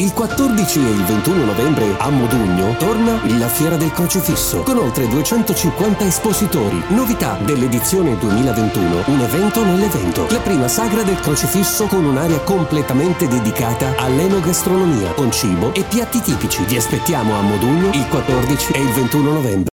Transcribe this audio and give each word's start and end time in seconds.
Il 0.00 0.14
14 0.14 0.78
e 0.78 0.88
il 0.88 1.04
21 1.04 1.44
novembre 1.44 1.84
a 1.98 2.08
Modugno 2.08 2.74
torna 2.78 3.20
la 3.38 3.46
Fiera 3.46 3.76
del 3.76 3.92
Crocifisso 3.92 4.62
con 4.62 4.78
oltre 4.78 5.06
250 5.06 6.06
espositori. 6.06 6.82
Novità 6.88 7.36
dell'edizione 7.44 8.16
2021, 8.16 9.04
un 9.08 9.20
evento 9.20 9.62
nell'evento. 9.62 10.26
La 10.30 10.40
prima 10.40 10.66
sagra 10.66 11.02
del 11.02 11.20
crocifisso 11.20 11.84
con 11.88 12.06
un'area 12.06 12.40
completamente 12.40 13.28
dedicata 13.28 13.94
all'enogastronomia, 13.98 15.12
con 15.12 15.30
cibo 15.30 15.74
e 15.74 15.82
piatti 15.82 16.22
tipici. 16.22 16.64
Vi 16.64 16.76
aspettiamo 16.78 17.36
a 17.36 17.42
Modugno 17.42 17.90
il 17.92 18.08
14 18.08 18.72
e 18.72 18.80
il 18.80 18.92
21 18.92 19.30
novembre. 19.30 19.71